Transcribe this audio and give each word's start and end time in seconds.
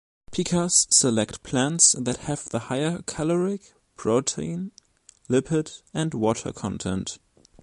Pikas 0.31 0.91
select 0.91 1.43
plants 1.43 1.91
that 1.91 2.17
have 2.21 2.49
the 2.49 2.57
higher 2.57 3.03
caloric, 3.05 3.73
protein, 3.95 4.71
lipid 5.29 5.83
and 5.93 6.15
water 6.15 6.51
content. 6.51 7.19